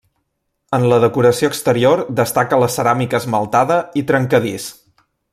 En 0.77 0.85
la 0.91 0.97
decoració 1.03 1.49
exterior 1.53 2.01
destaca 2.19 2.59
la 2.63 2.69
ceràmica 2.79 3.19
esmaltada 3.25 3.77
i 4.03 4.07
trencadís. 4.13 4.67